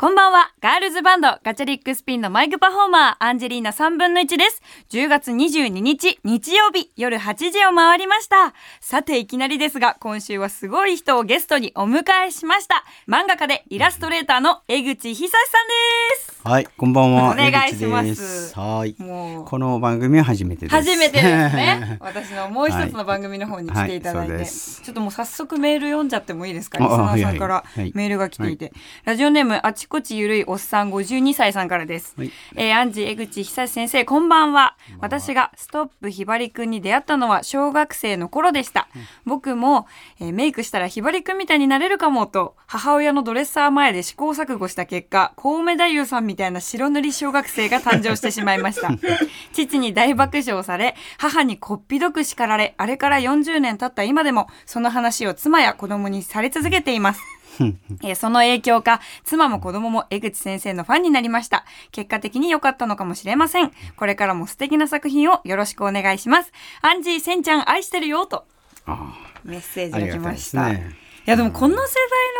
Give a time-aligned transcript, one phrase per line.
[0.00, 0.52] こんばんは。
[0.60, 4.62] ガールズバンドガチャリックスピンのマイクパフォーマー、アンジェリーナ3分の1です。
[4.90, 8.54] 10月22日、日曜日、夜8時を回りました。
[8.80, 12.84] さて、いきなりですが、今週はすごい人をゲストにお迎えしました。
[13.08, 16.38] 漫画家でイラストレーターの江口久志さんです。
[16.44, 17.32] はい、こんばんは。
[17.32, 18.94] お願いしますはい。
[19.02, 20.76] もうこの番組は初めてです。
[20.76, 21.98] 初めてですね。
[22.00, 26.78] 私のもう一つの番組の方に来ていただいて、はいはいちょっともう早速メール読んじゃってもいいですか？
[26.78, 28.72] あリスナーさんはいからはいはいメールが来ていて、
[29.04, 32.30] ラジオネームあちこちゆるいおっさん52歳さんからです、はい。
[32.56, 34.76] えー、アンジ江口久志先生こんばんは。
[35.00, 38.88] 私がストップひばりくんに出会ったのは小学生の頃でした、
[39.24, 39.86] 僕も、
[40.20, 48.90] えーメイクしたらひばりくんみたいになれるかもと母親のドレッサー前で試行錯誤した結果コウメ太夫さんみたいな白塗り小学生が誕生してしまいました。
[49.54, 57.22] 父に大爆笑され母にこっぴどく叱られあれから40年経った今でもその話を妻や子供にされ続けています
[58.02, 61.64] えーその影響か妻も子供も江口先生のファンになりました。
[61.92, 63.72] 結果的に良かったのかもしれません。
[63.96, 66.52] これからも素敵な作品をよろしくお願いします。
[66.80, 68.44] アンジーせんちゃん愛してるよと。
[68.86, 70.70] あメッセージが来ました。
[70.70, 70.96] ですね。
[71.26, 71.94] いやでもこの世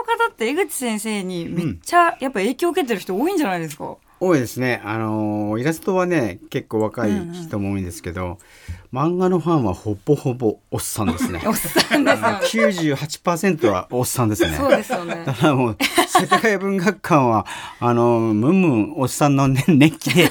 [0.09, 4.81] 代の方って江口先生にめっちゃやっぱ影響を受けてる人多いんじゃないですか、多いですね。
[4.85, 8.39] あのーイラストはね、結構若い人も多いんですけど、
[8.93, 11.43] 漫画のファンはほぼほぼおっさんですね。
[11.47, 14.57] おっさんですよね98%はおっさんですね。
[14.57, 15.77] そうですよねだからもう
[16.09, 17.47] 世田谷文学館は
[17.81, 20.31] あのムンムンおっさんのね熱気で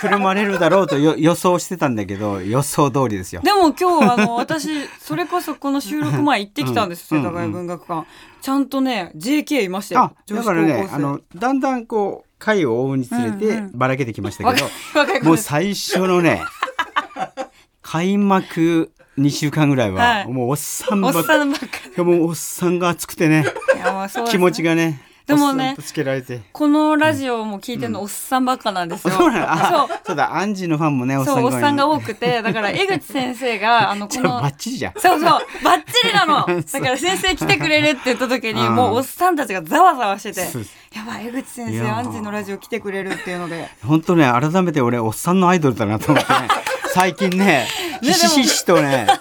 [0.00, 3.40] くるまれるだろうとよ予想してたんだけど予想通りですよ。
[3.42, 4.68] でも今日あの私
[5.00, 8.06] それこそこの収録前行ってきたんですうん世田谷文学館
[8.40, 13.70] ちゃんとね JK いましたあよだからねあのだんだんこう回を追うにつれてうんうん。
[13.78, 16.42] ばらけてきましたわけど、かわかりますもう最初のね
[17.82, 20.28] 開幕2週間ぐらいは、はい。
[20.28, 21.44] もうおっさんばっか
[21.96, 22.02] り。
[22.02, 23.44] もうおっさんが熱くてね
[24.24, 24.30] ね。
[24.30, 25.02] 気持ちがね
[25.36, 25.76] でもね。
[26.52, 29.32] このラジオも聞いてるのおっさんばっかなんですよ、そう
[30.04, 30.16] そう。
[30.16, 34.92] だアンジーのファンもねおっさんがさんが多くてだから 江口先生があのこのバッチリじゃん。
[34.96, 36.46] そうそうバッチリなの。
[36.46, 38.74] だから先生来てくれるって言った時にうん。
[38.74, 40.40] もうおっさんたちがざわざわしてて
[40.94, 43.68] やばい江口先生アンジーのラジオ来てくれるっていうので。
[43.84, 46.48] 本当ね改めて俺おっさんのアイドルだなと思ってね。
[46.94, 47.66] 最近ね
[48.02, 49.18] ひしひしとねだ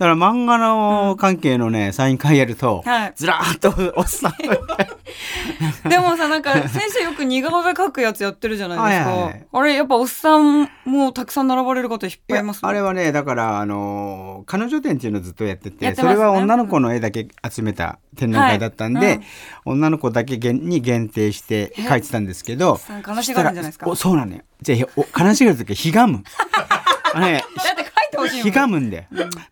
[0.00, 3.12] から漫画の関係のねサイン会やると、はい。
[3.16, 4.32] ずらーっとおっさん。
[5.88, 9.46] でもさなんか 先生よく似顔絵描くやつやってるじゃないですか、はいはいはい。
[9.52, 15.94] あれやっぱおっさんもたくさん並ばれる方いっぱいいますあれはねだからあのー彼女展っていうのをずっとやってててね。
[15.94, 19.16] それは女の子の絵だけ集めた展覧会だったんで、はい。
[19.16, 19.22] うん
[19.66, 23.94] 女の子だけ限に限定して描いてたんですけど悲しがるんじゃないですか？
[23.94, 24.40] そうなのよ。
[24.62, 26.22] じゃあお悲しがる時はひがむ。
[27.20, 29.04] ねだって描いてほしいひがむんだよ、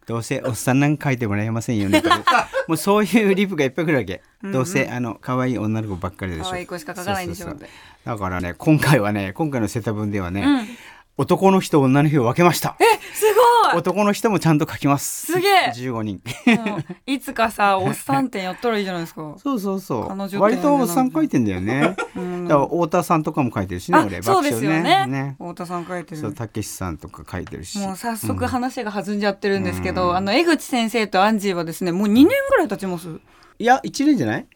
[0.06, 2.02] どうせおっさんなんか書いてもらえませんよね
[2.66, 6.44] もうそういうリプがいっぱい来るわけ、どうせあの可愛い女の子ばっかりでしょ。
[6.44, 7.54] 可愛い子しか書かないんでしょ
[8.04, 10.68] だからね今回はね今回のセタ文ではね、うん
[11.18, 12.76] 男の人女の人を分けました。
[13.12, 13.24] す
[13.72, 13.76] ごい。
[13.76, 15.32] 男の人もちゃんと書きます。
[15.32, 15.72] すげえ。
[15.74, 16.22] 15人。
[16.64, 19.34] もういつかさ おっさん展やったらいいじゃないですか。
[19.36, 20.38] そうそうそう。
[20.40, 21.96] 割とおっさん書いてんだよね。
[22.16, 22.48] うん。
[22.48, 25.06] だから太田さんとかも書いてるしねあ俺そうですよね。
[25.06, 25.36] ね。
[25.38, 26.20] 太田さん書いてる。
[26.20, 27.78] そうたけしさんとか書いてるし。
[27.80, 33.08] もう早速話が弾んじゃってるんですけど、あの江口先生とアンジーはですねもう2年ぐらい経ちます。
[33.60, 34.46] いや1年じゃない？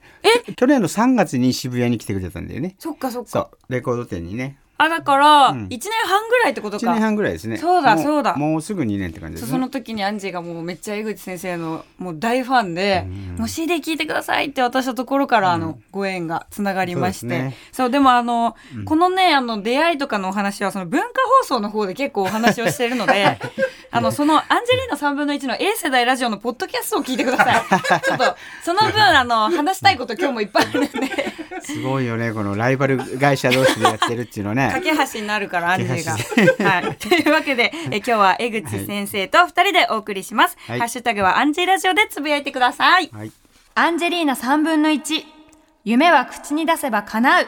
[0.47, 0.53] え？
[0.53, 2.77] 去年の3月に渋谷に来てくれたんだよね。
[2.79, 3.29] そっかそっか。
[3.29, 5.69] そうレコード店にねあだから1ん。
[5.69, 7.57] 年半ぐらいってこと1か、年半ぐらいですね。
[7.57, 8.35] そうだもそうだ。
[8.37, 9.47] もうすぐ2年って感じですね。
[9.51, 13.07] そうその時にアンジーがもうめっちゃ江口先生のもう大ファンで、
[13.39, 17.89] もう CD 聞いてくださいって渡したところからあのご縁がつながりまして、そううそですね。
[17.91, 21.07] でもあの、このねあの出会いとかのお話はその文化
[21.41, 23.39] 放送の方で結構お話をしてるので
[23.93, 27.63] あのそのアンジェリーナ3分の1の A 世代ラジオのポッドキャストを聞いてください。
[28.03, 30.91] ちょっとその分あの話したいこと今日もいっぱいあるんで。
[31.63, 36.17] すごいよねこのライバル会社同士でやってるっていうのね架け橋になるからアンジーが。
[36.57, 40.57] 架はい、 というわけでえ今日は江口先生と二人でお送りします。
[40.67, 40.79] はい。
[40.79, 43.11] ハッシュタグはアンジーラジオでつぶやいてください。
[43.13, 43.33] はい。
[43.75, 45.25] アンジェリーナ3分の1
[45.85, 47.47] 夢は口に出せば叶う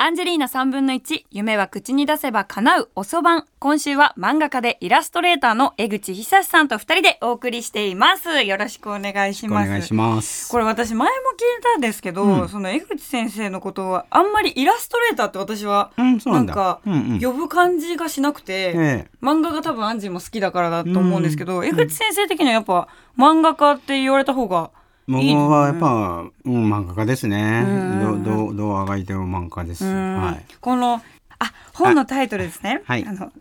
[0.00, 3.46] アンジェリーナ3分の1夢は口に出せば叶う遅番。
[3.58, 8.42] 今週は漫画家でイラストレーターの江口久志さんと二人でお送りしています。
[8.42, 9.66] よろしくお願いします。
[9.66, 10.52] お願いします。
[10.52, 16.80] これ私前も聞いたんですけど、その江口先生のことはあんまりイラストレーターって私はなんか
[17.20, 19.06] 呼ぶ感じがしなくて、ええ。
[19.20, 22.86] 漫画が多分アンジーも好きだからだと思うんですけど、江口先生的にはやっぱ
[23.18, 24.70] 漫画家って言われた方が
[25.08, 27.62] 僕はやっぱ、うん、漫画家ですね。
[27.62, 28.00] ん。
[28.00, 29.84] どうどうどうあがいても漫画です。
[29.84, 30.20] うん。
[30.20, 30.44] はい。
[30.60, 30.96] この
[31.38, 32.82] あ本のタイトルですね。
[32.84, 33.06] はい。
[33.06, 33.32] あの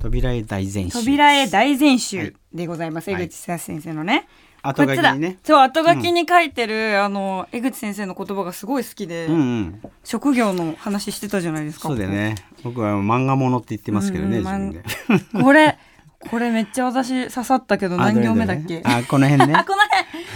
[0.00, 0.98] 扉絵大全集。
[0.98, 2.34] 扉絵大全集はい。
[2.54, 3.10] でございます。
[3.10, 3.22] はい。
[3.24, 4.26] 江口先生のね。
[4.62, 5.38] 後書きにね。
[5.44, 9.82] そう後書きに書いてる、あの江口先生の言葉がすごい好きで、うんうん。
[10.02, 12.36] 職業の話してたじゃないですかそうだよね。
[12.64, 12.80] 僕。
[12.80, 15.42] は漫画ものって言ってますけどね、うん自分で。
[15.42, 15.78] これ
[16.28, 18.82] これめっちゃ私刺さったけどあ何行目だっけ？
[18.84, 19.54] あこの辺ね。
[19.56, 19.82] あこの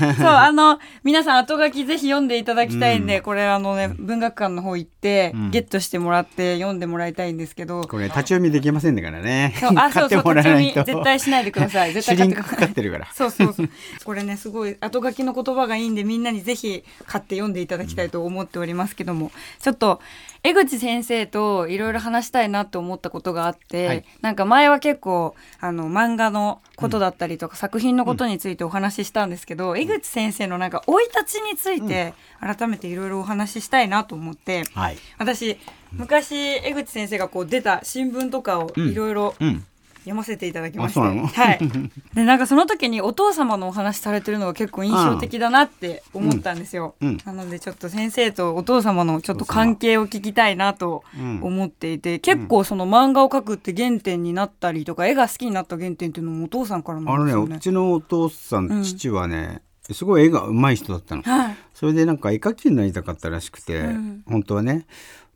[0.01, 0.15] 辺。
[0.17, 5.51] そうあの皆さん後書きぜひ読んでいただきたいんで、これあのね文学館の方行って、うん。
[5.51, 9.55] ゲットしてもらって読んでもらいたいんですけど、これ立ち読みできませんだからね。
[9.61, 11.93] そうあそうそう立ち読み絶対しないでください。
[11.95, 12.59] 絶対買ってください。
[12.61, 13.07] かってるから。
[13.13, 13.69] そうそうそう。
[14.05, 19.31] これね、すごい後書きの言葉がいいんで、みんなにぜひ買って読んでいただきたいと思っておりますけども、
[19.61, 20.01] ちょっと、
[20.47, 24.05] 江口先生といろいろ話したいなと思ったことがあって、はい。
[24.21, 34.99] なんか前は結構、あの、漫画のことだったりとか、作品のことについてお話ししたんですけど、江口先生のなんか、生い立ちについて、改めていろいろお話ししたいなと思って、はい。
[35.17, 35.59] 私、
[35.93, 39.65] 昔、江口先生がこう出た新聞とかをいろいろうん
[40.05, 41.27] 読ませていただきまして、あそうなの？
[41.27, 41.59] はい。
[42.15, 46.95] でなんかその時にお父様のお話されてるのが結構印象的だなって思ったんですよ。
[47.01, 47.09] うん。
[47.09, 47.19] うん。
[47.25, 57.45] なのでちょっと先生とお父様のちょっと関係を聞きたいなとうん思っていて、結構その漫画を描くって原点になったりとか絵が好きになった原点っていうのもお父さんからあなんですよね。
[57.45, 59.63] のねうちのお父さん父はね
[59.93, 61.23] すごい絵が上手い人だったの。
[61.23, 61.57] はい。
[61.75, 64.23] それでなんか絵描きになりたかったらしくて、うん。
[64.27, 64.87] 本当はね。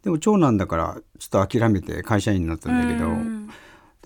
[0.03, 3.51] でも長男だからちょっと諦めて会社員になったんだけど、うん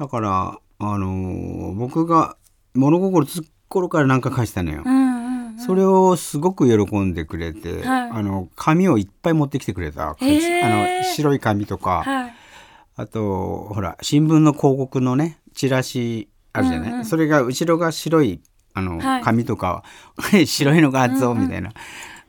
[0.02, 2.36] だからあのー僕が
[2.74, 5.58] 物心つく頃からなんか描いてたのよ、うんうんうん。
[5.60, 8.10] それをすごく喜んでくれて、はい。
[8.10, 10.64] あの紙をいっぱい持ってきてくれた、へー。
[10.64, 12.34] あの白い紙とか、はい。
[12.96, 17.04] あとほら新聞の広告のねチラシあるじゃない、うんうん。
[17.04, 18.40] それが後ろが白い
[18.74, 19.22] あの、はい。
[19.22, 19.84] 紙とか
[20.44, 21.70] 白いのがあるぞみたいな、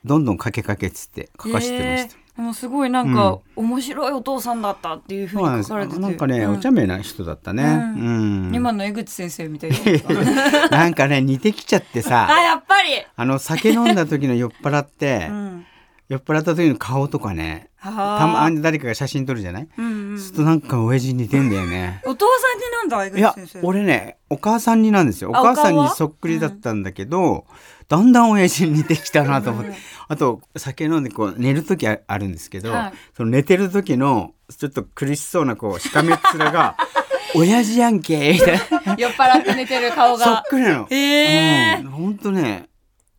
[0.05, 2.17] どんどんかけかけっつって書かしてました。
[2.17, 5.99] へーでもすごいなんか、面白いお父さんだったっていうふうに書かれてて。
[5.99, 6.55] なんかね、うん。
[6.55, 7.63] お茶目な人だったね。
[7.63, 8.51] ううん。
[8.51, 8.55] ん。
[8.55, 15.65] 今の江口先生みたいですかなんかね似てきちゃってさあやっぱり、あの酒飲んだ時の酔っ払って、うん、
[16.09, 22.01] 酔っ払った時の顔とかねたまに誰かが写真撮るじゃない、うんうんするとなんか親父に似てんだよね。
[22.05, 23.67] お父さんになんだ江いや口先生。
[23.67, 25.31] 俺ねお母さんになんですよ。
[25.31, 27.45] おあ母さんにそっくりだったんだけど、
[27.87, 29.73] だんだん親父に似てきたなと思って、
[30.07, 32.93] あと酒飲んでこう寝る時ああるんですけど、はい。
[33.15, 36.77] その寝てる時のちょっと苦しそうなこうしかめっ面が
[37.35, 38.95] 「親父やんけ」みたいな。
[38.97, 40.87] 酔っ払って寝てる顔そっがくりなの。
[40.89, 42.69] へえうん、ほんとね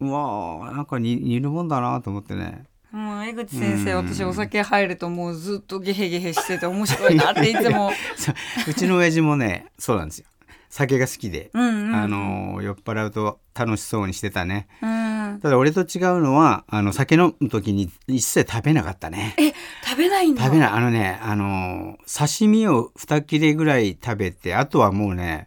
[0.00, 2.64] うわーなんか似似るもんだなと思ってね。
[2.90, 4.08] もう江口先生うん。
[4.08, 7.90] 私お酒入るともうずっとゲヘゲヘしてて面白いなっていつも。
[8.68, 10.26] うちの親父もねそうなんですよ
[10.74, 11.94] 酒が好きで、うんうん。
[11.94, 14.66] あの酔っ払うと楽しそうにしてたね。
[14.82, 15.38] うん。
[15.40, 19.36] ただ俺と違うのはあの酒飲む時に一切食べなかったね。
[19.38, 19.52] え
[19.88, 20.42] 食べないんだ。
[20.42, 20.68] 食べない。
[20.70, 25.46] あのねあの刺身を2切れぐらい食べてあとはもうね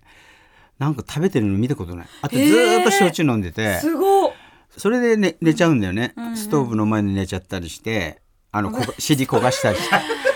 [0.79, 2.07] なんか食べてるの見たことない。
[2.21, 4.31] あとずーっと焼酎飲んでて、すごっ。
[4.77, 6.37] それで、ね、寝ちゃうんだよね、うんうん。
[6.37, 8.21] ストーブの前に寝ちゃったりして
[8.53, 9.77] あのこが尻焦がしたり。
[9.77, 10.26] し て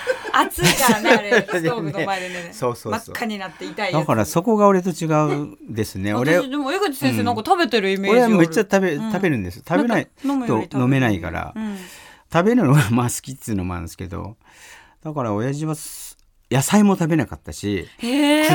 [0.48, 3.00] 暑いからねあれストーブの前でね そうそうそう。
[3.00, 5.06] 真っ赤になって痛いだからそこが俺と違
[5.44, 6.14] うですね。
[6.14, 10.08] 俺私でも江口先生なんか食べてるイメージ俺あるはめっちゃ食べ,、うん食べるんです食べない。
[10.68, 11.78] と飲めないから、うん。
[12.32, 14.38] 食べるのがまあ好きっつうのもあるんですけど
[15.04, 16.18] だから親父はす
[16.50, 17.88] 野菜も食べなかったし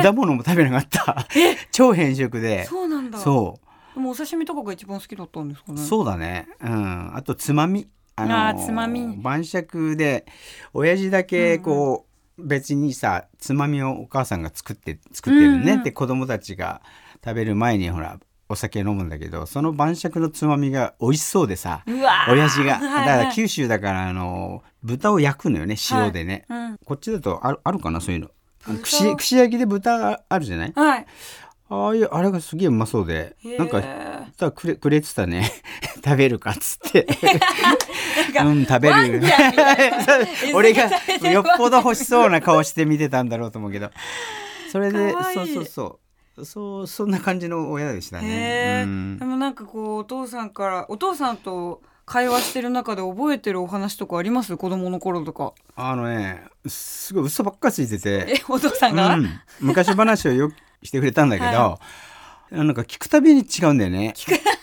[0.01, 1.27] 果物も食べなかった。
[1.71, 2.65] 超偏食で。
[2.65, 3.17] そうなんだ。
[3.19, 3.95] そう。
[3.95, 5.81] でもお刺身とかが一番好きだったんですかね。
[5.81, 6.47] そうだね。
[6.61, 7.15] うん。
[7.15, 9.15] あとつまみああーつまみ。
[9.17, 10.25] 晩酌で
[10.73, 12.05] 親父だけこ
[12.37, 15.83] う、別にさつまみをお母さんが作って作ってるね、うんうん。
[15.83, 16.81] で子供たちが
[17.23, 18.19] 食べる前にほら
[18.49, 21.83] お酒飲むんだけどその晩酌のつまみが美味しそうでさ
[22.29, 22.79] 親父が。
[22.79, 23.05] だはいはい。
[23.05, 26.77] から九州だからあの豚を焼くのよね塩でね、うん。
[26.85, 28.29] こっちだとあるあるかなそういうの。
[28.81, 30.73] 串串焼きで豚があるじゃない？
[30.75, 31.05] はい。
[31.69, 33.35] ああいうあれがすげえうまそうで。
[33.57, 33.81] なんか
[34.37, 35.51] たくれくれてたね
[36.07, 37.05] 食べるかっつって。
[38.41, 39.21] うん食べる。
[40.55, 40.83] 俺が
[41.29, 43.91] よっぽど欲しそうな顔して見てたんだろうと思うけど。
[44.71, 45.99] それでそうそうそ
[46.37, 46.45] う。
[46.45, 48.27] そうそんな感じの親でしたへね、
[48.81, 49.17] え、うん。
[49.17, 54.55] でもなんかこうお父さんからお父さんと会話してる中で覚えてるお話とかあります？
[54.55, 55.53] 子供の頃とか。
[55.75, 58.25] あのねすごい嘘ばっかついてて。
[58.29, 59.27] えお父さんが、うん、
[59.59, 61.79] 昔話をよくしてくれたんだけど、
[62.51, 64.13] なんか聞くたびに違うんだよね。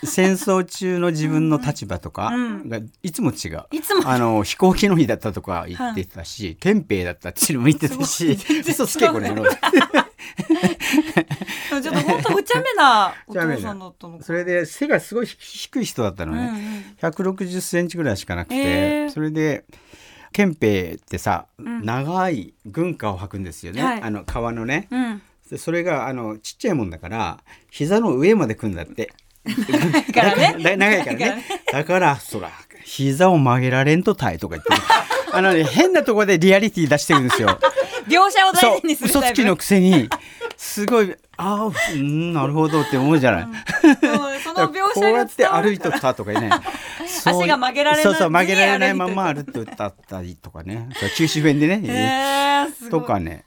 [0.04, 2.68] 戦争中の自分の立場とかうん。
[2.68, 3.64] がいつも違う。
[3.72, 4.08] いつも。
[4.08, 9.30] あの飛行機の日だったとか言ってたし、憲兵だったっていうのも言ってたし嘘つけこれ。
[9.30, 9.44] の
[11.82, 14.24] ちょっと本当お茶目な お父さんだったのか。
[14.24, 19.64] それで背がすごい低い人だったのうんうね、ん160センチぐらいしかなくて、それで
[20.32, 21.84] 憲兵ってさ、ん。
[21.84, 24.02] 長い軍歌を履くんですよね、はい。
[24.02, 27.38] あの革のね、うんでそれがあのちっちゃいもんだから
[27.70, 29.12] 膝の上まで組んだって
[30.12, 31.44] からね だ長いからね。
[31.70, 32.50] だから、そら、
[32.84, 34.78] 膝を曲げられんとたいとか言ってね、
[35.32, 37.58] あのね、変なところでリアリティ出してるんですよ。
[38.08, 40.08] 描写を大事にする嘘つきのくせに、
[40.56, 43.48] すごい、ああ、うん、なるほどって思うじゃない。
[44.42, 46.50] その描こうやって歩いとったとかね。
[47.24, 50.88] 足が曲げられないそうそう、曲げられないまま歩いとったったりとかね。
[50.94, 52.68] そう九州弁でね。
[52.90, 53.44] とかね。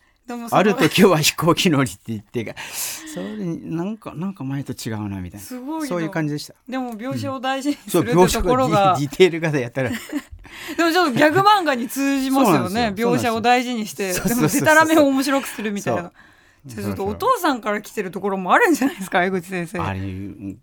[0.51, 2.55] ある時は飛行機乗りって言ってが、
[3.13, 5.45] それになんか、なんか前と違うなみたいな。
[5.45, 5.87] すごいな。
[5.87, 6.55] そういう感じでした。
[6.67, 8.93] でも描写を大事にすそう、るってところが。
[8.93, 9.89] がディディテールがやったら。
[10.77, 12.93] でもちょっとギャグ漫画に通じますよね。
[12.95, 16.11] 描写を大事にしてでもデタラメを面白くするみたいな。
[16.67, 19.79] ちょっとお父さんから来てるところもあるんじゃないですか江口先生。
[19.79, 20.01] あれ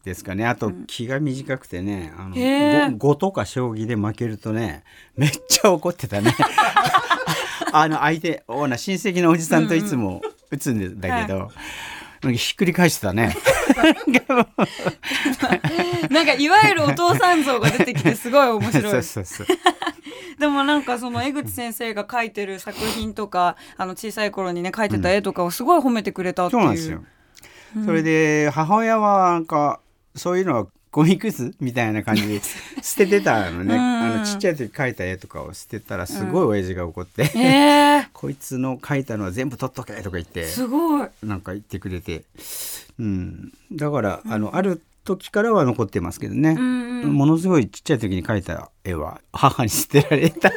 [0.05, 0.47] ですかね。
[0.47, 2.99] あと気が短くてね、あのへー。
[2.99, 4.85] ご碁とか将棋で負けるとね、
[5.17, 6.35] めっちゃ怒ってたね。
[7.77, 11.39] あの相手、おな親戚のおじさんといつも打つんだけど、
[12.23, 13.37] なんかひっくり返してたね。
[16.09, 19.47] なんか いわゆるお父さん像が出てきてすごい面白い そうそうそう。
[20.39, 27.03] でもなんかその江口先生が描いてる作品とかあの小さい頃にね描いてた絵とかをすごい褒めてくれたっていうう、そなんですよ。
[27.85, 29.81] それで母親はなんか
[30.15, 32.41] そういうのはゴミくずみたいな感じで
[32.81, 33.75] 捨ててたのね。
[33.75, 33.81] うん。
[33.81, 40.45] あのちっちゃい時描いた絵とかを捨てたらすごい親父が怒って、えー、 こいつの描いたのは全部取っとけとか言って。
[40.47, 41.09] すごい。
[41.25, 42.23] なんか言ってくれて、
[43.01, 47.13] うん、だから、あのある時からは残ってますけどね、うんうん。
[47.13, 50.49] ものすごいちっちゃい時に描いた絵は母に捨てられた。
[50.51, 50.57] で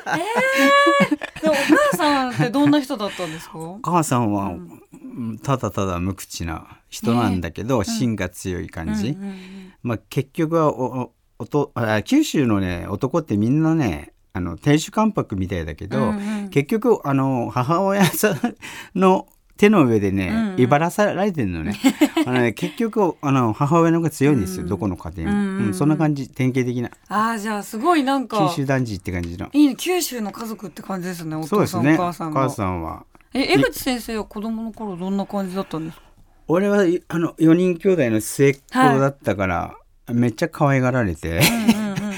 [1.50, 1.56] もお
[1.92, 3.60] 母さんってどんな人だったんですか？
[3.60, 5.40] お母さんは、うん。
[5.40, 16.50] ただただ無口な人なんだけど、芯が強い感じ、うんうんまあ、結局はおおおとあ九州のね男ってみんなねあの亭主関白みたいだけど、うんうん。
[16.50, 18.56] 結局あの母親さん
[18.96, 19.28] の
[19.58, 20.62] 手の上でね、うんうん。
[20.62, 21.76] 威張らされてるのね。
[22.26, 24.70] あのね結局あの母親の方が強いんですよ、うん。
[24.70, 25.66] どこの家庭も、うんうんうん。
[25.68, 26.90] うんそんな感じ典型的な。
[27.10, 28.48] ああじゃあすごいなんか。
[28.50, 29.50] 九州男児って感じの。
[29.52, 29.76] いいね。
[29.76, 33.04] 九州の家族って感じですねお父さん、ねお母さんがお母さんは。
[33.34, 36.04] え江口先生は子供の頃どんな感じだったんですか？
[36.48, 39.74] 俺はいあの4人兄弟の末っ子だったから、
[40.12, 42.10] めっちゃ可愛がられて、うんうん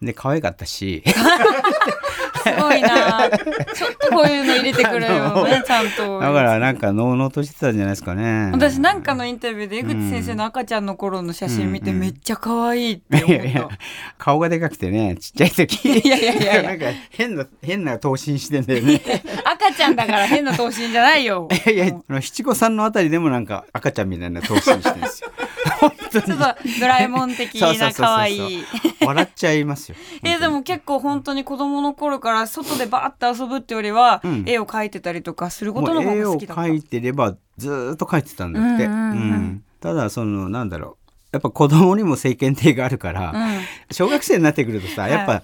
[0.00, 0.04] うん。
[0.06, 1.02] で可愛かったし
[2.54, 3.30] すごいな。
[3.74, 6.20] ちょっとこういうの入れてくれよね ちゃんと。
[6.20, 8.50] だからなんかのうのうとしてたんじゃないですかね。
[8.52, 13.68] 私なんかのインタビューで江口先生の赤ちゃんの頃の写真見てめっちゃ可愛いって思った、いやいや
[14.18, 15.98] 顔がでかくてねちっちゃい時。
[15.98, 19.00] いやいやいや なんか変な変な頭身してんだよね。
[19.44, 21.48] 赤ちゃんだから変な頭身じゃないよ。
[21.66, 25.30] いやいや七五三のあたりでもなんか赤ちゃんみたいな頭身してるんですよ
[25.80, 26.24] 本当に。
[26.26, 28.64] ちょっとドラえもん的な可愛い。
[29.04, 29.96] 笑っちゃいますよ。
[30.24, 34.44] えーでも結構本当に子供の頃から外でバーッと遊ぶってよりは、うん。
[34.46, 36.62] 絵を描いてたりとかすることの方が好きだった。
[36.62, 41.14] 描いてればずーっと描いてたんだって、うんうんうんただそのなんだろう。
[41.30, 43.60] やっぱ子供にも世間体があるから、うん。
[43.92, 45.12] 小学生になってくるとさはい。
[45.12, 45.42] やっぱ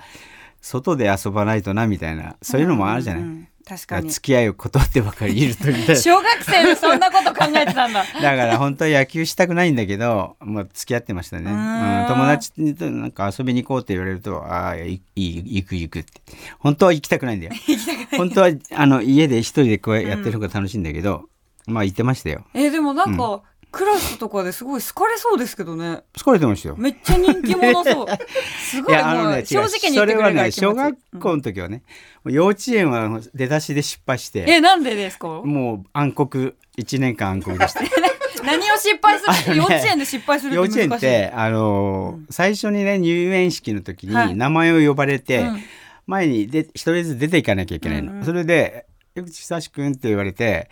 [0.60, 2.36] 外で遊ばないとなみたいな。
[2.42, 11.50] そういうのもあるじゃない、うんうん確かに付き合いを断ってばかりいるといな小学生でそんなこと考えてたんだ だから本当は野球したくないんだけど、もう付き合ってましたね。
[11.50, 16.12] うーんうん、友達となんか遊びに行こうって言われると、ああ、いい行く行くって。
[16.58, 17.52] 本当は行きたくないんだよ。
[18.16, 21.24] 本当はあの家で一人でこうやってる方が楽しいんだけど、
[21.66, 22.44] まあ行ってましたよ。
[22.52, 23.42] えーでもなんか、
[23.74, 26.02] クラスとかですごい好かれそうですけどね。
[26.16, 26.76] 疲れてましたよ。
[26.78, 28.06] めっちゃ人気者そう。
[28.64, 31.82] すごいもう正直に言ってくれるそれはね、小学校の時はね、
[32.22, 35.26] もう幼稚園は出だしで失敗して、えなんでですか？
[35.28, 37.80] もう暗黒、1年間暗黒でした。
[38.44, 44.28] 何を失敗する、あのね幼稚園で失敗する幼稚園って、あのー最初にね、入園式の時はい。
[44.28, 45.62] に名前を呼ばれて、うん。
[46.06, 48.12] 前にで一人ずつ出ていかなきゃいけないの。
[48.12, 48.18] うん。
[48.18, 50.68] うんそれで「江口久志君」って言われて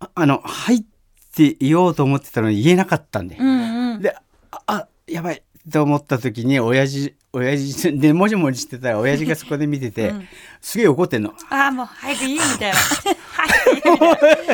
[0.00, 0.86] ああの「入って
[1.60, 4.02] 言おうと思ってたのに言えなかったんで、うんうん。
[4.02, 4.14] で
[4.50, 10.28] ああやばいと思った時に親父親父で もじもじしてたら親父がそこで見てて、 うん。
[10.60, 11.34] すげえ怒ってんの。
[11.50, 12.76] ああもう早くいい みたいな。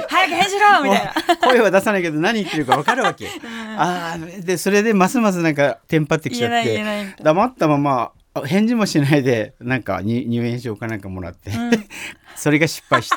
[0.09, 1.37] 早く返事ろみたいな。
[1.37, 3.29] 声は出さないけど何言ってるか分かるわけ。
[3.77, 11.71] あーでそれでますますなんかテンパってきちゃって黙ったままあ返事もしないでなんかに入園証かなんかもらって、ん。
[12.37, 13.17] それが失敗して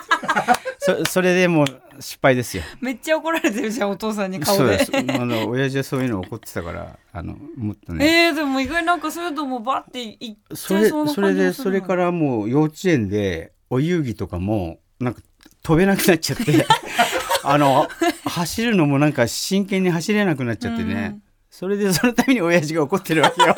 [0.87, 1.67] そそれでもう
[1.99, 2.63] 失敗ですよ。
[2.79, 4.91] めっちゃ怒られてるじゃんお父さんに顔でそうです。
[5.19, 8.27] あの親父はそういうの怒ってたからあのもっとね。
[8.27, 15.21] えー、でも意外になんかそういうのもバッていっそれちゃいそうなそれで感じがするそれからもう幼稚園でお遊戯とかもなんか
[15.63, 16.65] 飛べなくなっちゃって
[17.43, 17.87] あの
[18.25, 23.55] 走るのもなんか真剣に走れなくなっちゃってね、うんそれでそのために親父が怒ってるわけよ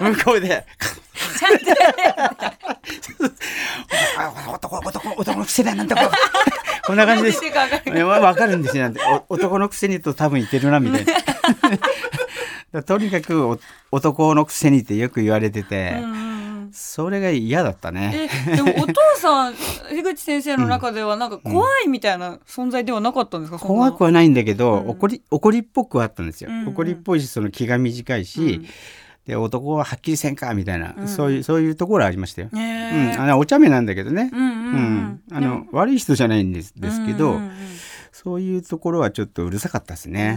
[0.00, 0.66] 向こうで。
[1.38, 1.64] ちゃんと
[4.18, 6.10] あ男男男のくせだなんてこう。
[6.86, 7.40] こんな感じです。
[8.04, 8.90] わかるんですよ。
[9.28, 11.12] 男のくせにと多分言ってるなみたいな。
[12.72, 13.58] ら とにかくお
[13.92, 16.02] 男のくせにってよく言われてて、
[16.72, 18.28] それが嫌だったね。
[18.48, 19.54] えでもお父さん
[19.88, 23.74] 樋口先生の中ではなんか怖いみたいな存在ではなかったんですか、そんな。
[23.74, 24.90] 怖くはないんだけど、うん。
[24.90, 26.50] 怒り怒りっぽくはあったんですよ。
[26.50, 26.68] うんうん。
[26.70, 28.66] 怒りっぽいしその気が短いし、うん
[29.26, 32.48] で男ははっきりせんかみたいな、うんそういうそういうところありましたよ。
[32.54, 34.30] へうん、ーあのお茶目なんだけどね。
[34.32, 37.50] うんあの悪い人じゃないんですですけど、うんうんうん
[38.12, 40.36] そういうところはちょっとうるさかったですうね。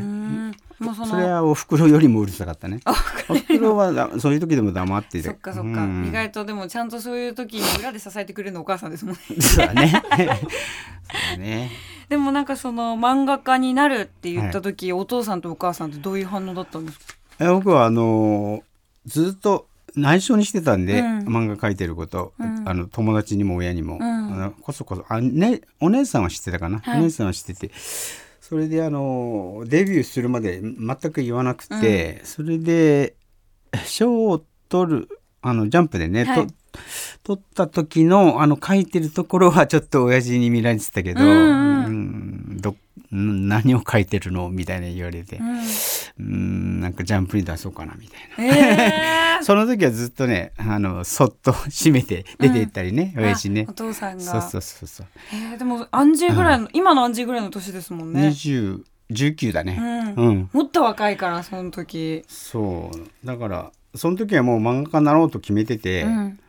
[0.79, 2.79] うそのそれはお袋よりもうるさかったね。
[3.27, 5.23] お袋はだそういう時でも黙ってて。
[5.23, 9.91] そっかそっか、うん意外とでもちゃんとそういう時に裏で支えてくれるのお母さんですもんねそうだね。
[10.13, 10.37] そうだ
[11.37, 11.71] ね。
[12.09, 17.05] でもなんかその漫画家になるって言った時、お父さんとお母さんってどういう反応だったんですか？
[17.39, 18.61] え僕はあのー
[19.05, 21.19] ずっと内緒にしてたんで、うん。
[21.27, 22.67] 漫画描いてること、うん。
[22.67, 24.03] あの友達にも親にも、ん。
[24.03, 25.05] あのこそこそ。
[25.07, 26.99] あ、ね、お姉さんは知ってたかな、はい。
[26.99, 27.71] お姉さんは知ってて。
[28.41, 33.15] それであのーデビューするまで全く言わなくて、それで
[33.85, 35.09] 賞を取る
[35.41, 36.47] あのジャンプでね、はい。
[36.47, 36.53] と
[37.23, 41.85] 取った時のあの書いてるところはちょっと親父に見られてたけど、うんうん。
[41.85, 42.77] うんどん
[43.13, 44.49] 何を書いてるの？
[44.49, 45.59] みたいな言われて、うん。
[46.19, 48.55] うんなんかジャンプに出そうかなみたいな。
[48.55, 49.43] えー。
[49.45, 53.65] その時はずっとねあのそっと閉めて出て行ったりね、親父ね。
[53.67, 54.23] あお父さんが。
[54.23, 60.13] そうそうそうそう、えーでもアンジーぐらいの、今のアンジーぐらいの年ですもんね、20 19だね。
[60.17, 60.25] うん。
[60.27, 63.25] うん、もっと若いからその時、そう。
[63.27, 66.39] だからその時はもう漫画家になろうと決めてて、うん。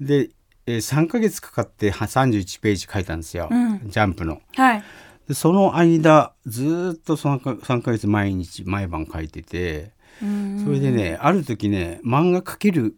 [0.00, 0.30] で、
[0.66, 3.80] えー3ヶ月かかっては31ページ書いたんですよ、うん。
[3.84, 4.40] ジャンプの。
[4.54, 4.82] はい
[5.28, 9.92] でその間ずーっと 3, か3ヶ月毎日毎晩書いてて
[10.22, 10.62] うん。
[10.64, 12.96] それでねある時ね漫画描ける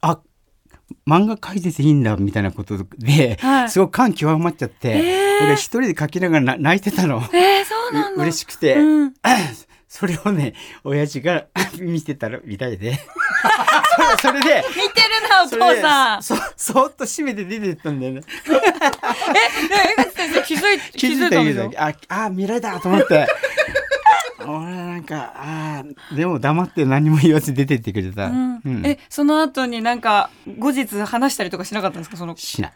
[0.00, 0.20] あ
[1.06, 3.70] 漫画描いてていいんだみたいなことで、はい。
[3.70, 5.44] すごく感極まっちゃって、えー。
[5.44, 7.16] 俺一人で描きながらな泣いてたの。
[7.16, 8.22] えー、そうなんだ。
[8.22, 9.14] 嬉しくて、うん
[9.94, 11.44] それをね親父が
[11.78, 12.94] 見てたらみたいで。
[14.22, 16.22] そ れそれで見てるなお父さん。
[16.22, 18.22] そそーっと閉めて出てったんだよね。
[18.48, 23.26] え江口先生気づい気づいたんですよああ見られたと思って。
[24.46, 28.60] 俺なんかあーでも黙って何も言わず出てってくれた、うん。
[28.64, 28.86] うん。
[28.86, 32.16] えその後になんか後日話したりとかしなかったんですか？
[32.16, 32.72] そのしない。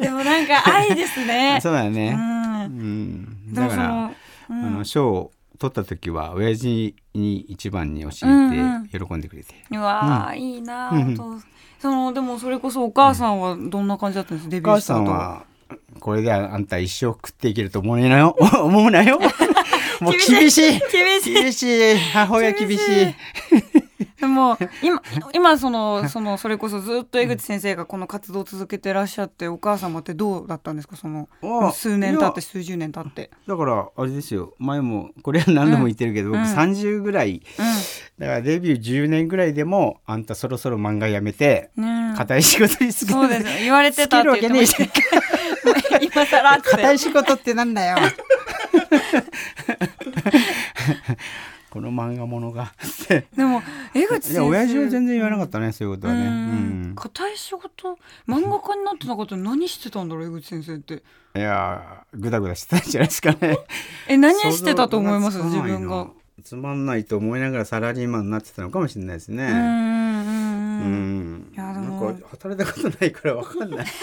[0.00, 1.58] でもなんか愛ですね。
[1.62, 2.62] そうだね、ううん。
[2.68, 3.88] ん、でもだから、
[4.46, 4.66] その、うん。
[4.66, 10.90] あの賞を取った時は親父に一番に教えて喜んでくれて、うわー、いいな
[11.78, 14.48] そのでもそれこそお母さんはどんな感じだったんです？
[14.48, 15.06] かデお母ビューした後。
[15.06, 15.44] さんは
[16.00, 18.36] これであんた一生食っていけると思うなよ。
[18.62, 19.18] 思うなよ。
[20.00, 20.80] もう厳しい。
[20.92, 21.34] 厳しい。
[21.34, 21.96] 厳しい。
[22.12, 23.14] 母親厳しい
[24.26, 30.96] でも 今今そのそのそれこそずっと江口先生がこの活動を続けてらっしゃってお母様ってどうだったんですか？
[30.96, 33.30] そのあ数年経ってい数十年経って。
[33.46, 34.54] だからあれですよ。
[34.58, 36.44] 前もこれは何度も言ってるけど、僕うん。
[36.44, 37.40] 30ぐらい
[38.18, 42.16] だからデビュー10年ぐらいでもあんたそろそろ漫画やめてうん、ねえ。
[42.16, 43.44] 硬い仕事につけそうです。
[43.62, 44.84] 言われてたって言ってました。
[44.86, 47.96] つけるわけねえじ今更って硬い仕事ってなんだよ
[51.76, 52.72] この漫画ものが。
[53.36, 53.62] でも
[53.94, 54.32] 江口先生。
[54.32, 56.90] いや親父は全然言わなかったねそういうことはね、ううん。
[56.92, 56.94] ん。
[56.96, 61.02] 硬い仕事漫画家になってなかったら何してたんだろう江口先生って。
[61.36, 63.58] いやグダグダしてたんじゃないですかね。
[64.08, 65.36] え何してたと思います？
[65.36, 66.06] 自分が。
[66.42, 69.48] つまんないと思いながらサラリーマンになってたのかもしれないですね
[70.86, 70.92] うん。
[70.92, 73.86] うんうんううんんいやでなもんか働いたことないからわかんない。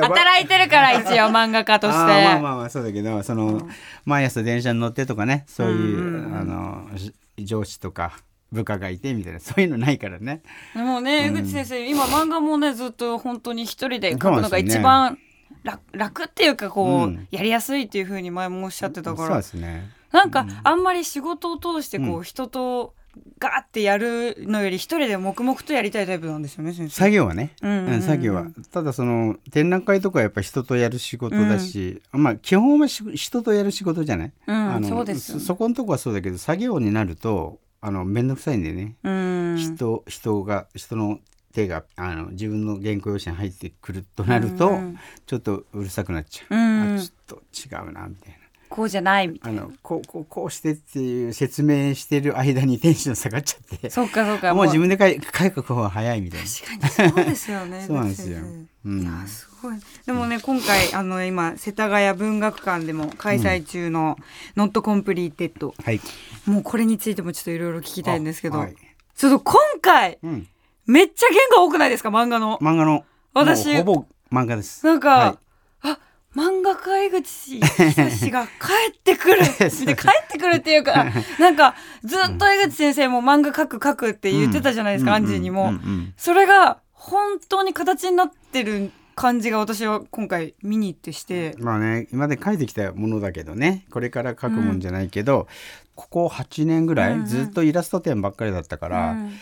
[0.00, 1.98] 働いてるから一応漫画家として。
[1.98, 3.68] まあまあまあそうだけどその、
[4.04, 6.04] 毎朝電車に乗ってとかねそういう、うん。
[6.04, 8.14] うんうんあのし上司とか
[8.50, 10.42] 部下がいてみたいなそういうのないからね。
[10.74, 11.38] でもね、うん。
[11.38, 15.18] 江口先生今漫画もねずっと本当に一人で描くのが一番
[15.62, 17.28] 楽,、楽っていうかこう、うん。
[17.30, 19.90] やりやすいっていうふうに前もおっしゃってたかそうらですね。
[20.10, 22.24] なんかあんまり仕事を通してこう、うん。
[22.24, 22.94] 人と
[23.38, 26.94] ガーってやるのより一人で黙々とやりたいタイプなんですよね先生。
[26.94, 27.94] 作業はね、うんうんうん。
[27.94, 28.46] うん作業は。
[28.72, 39.56] ただその展覧会とかはやっぱ人とやる仕事だし、まあ基本はし人とやる仕事じゃない、うんあのそうですそそこのとこはそうだけど作業になるとあの面倒くさいんでね、うん。
[39.58, 41.20] 人人が人の
[41.52, 44.98] 手があの自分の原稿用紙に入ってくるとなると、うん。
[45.26, 46.96] ちょっとうるさくなっちゃう、うん。
[46.96, 47.42] あちょっと
[47.76, 48.37] 違うなみたいな。
[48.68, 53.88] こうじゃないみたいあのこうこうこうしてっていう説明してる間にテンション下がっちゃって。
[53.88, 53.90] な。
[53.92, 54.54] そうかそうか。
[54.54, 56.46] もう自分で書い書く方が早いみたいな。
[56.88, 57.84] 確かにそうですよね。
[57.86, 58.38] そうなんですよ。
[58.84, 59.02] うん。
[59.02, 59.76] いやすごい。
[60.06, 64.16] でもね今回あの今世田谷文学館でも開催中の
[64.56, 65.74] 「Not Completed。
[65.82, 66.00] はい。
[66.46, 68.74] もうこれについてもちょっといろいろ聞きたいんですけど、あはい。
[69.16, 70.48] ちょっと今回うん。
[70.86, 72.08] めっちゃ言が多くないですか？
[72.08, 72.58] 漫画の。
[72.58, 73.04] 漫画の。
[73.34, 73.76] 私。
[73.78, 74.84] ほぼ漫画です。
[74.86, 75.38] なんか、は
[75.82, 75.98] あ
[76.34, 78.50] 漫画家江口久志が帰
[78.96, 79.40] ってくる。
[79.86, 81.06] で帰ってくるっていうか
[81.40, 91.54] なんかずっと江口先生も漫画描く描くって言ってたじゃないですか、アンジーにも、うんうんそれが本当に形になってる感じが私は今回見に行ってして。
[91.58, 95.46] まあね今まで書いてきたものだけどねこれから書くもんじゃないけど、
[95.94, 99.32] ここ8年ぐらい、うんうんずっとイラスト展ばっかりだったから、うん。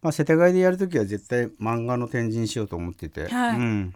[0.00, 3.56] まあ、世田谷でやる時は絶対漫画の展示にしようと思ってて、はい。
[3.56, 3.94] うん、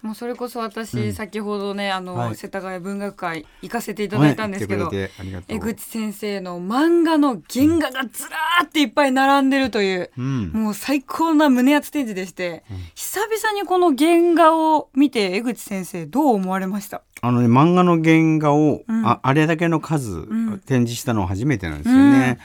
[0.00, 2.36] もうそれこそ私、先ほどねあの、はい。
[2.36, 5.20] 世田谷文学会行かせていただいたんですけど、ね言ってくれて。
[5.20, 5.56] ありがとう。
[5.56, 10.52] 江口先生の漫画の原画がずらーっていっぱい並んでるという、うん。
[10.52, 12.62] もう最高な胸熱展示でして、
[12.94, 17.02] 久々にこの原画を見て江口先生どう思われました？
[17.20, 19.04] あのね漫画の原画を、うん。
[19.04, 20.60] ああれだけの数、ん。
[20.64, 22.38] 展示したのは初めてなんですよね。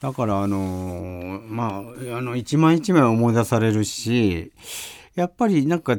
[0.00, 4.50] だからあのーまああの一枚一枚思い出されるし
[5.14, 5.98] やっぱりなんか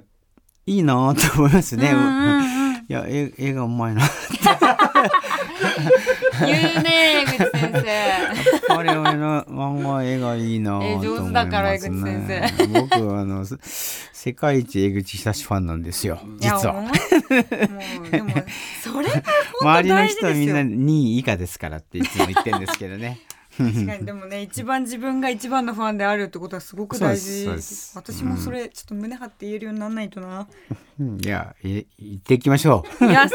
[0.65, 1.93] いいなと思いますね。
[2.87, 4.01] いや絵絵がうまいな。
[6.45, 11.13] 言うね江口先生我々の漫画絵がいいなと思います、ね。
[11.13, 16.73] 絵上手だから江口先僕はあのす世界一江口久志ファンなんですよ実は。
[16.73, 18.31] もうでも
[18.83, 19.23] それが
[19.59, 23.19] 本周りの人はみんなですよ2位以下ですからっていつも言ってるんですけどね。
[23.65, 24.05] 確かに。
[24.05, 27.47] でもね一番自分が一番のファンであるってことはすごく大事。
[27.95, 30.47] 私もそれちょっと胸張って言えるようにならないとな、
[30.99, 31.19] うん。
[31.23, 33.05] いやい行っていきましょう。
[33.05, 33.29] 行 っ